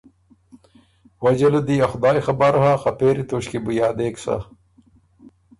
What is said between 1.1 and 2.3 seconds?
وجه له دی ا خدایٛ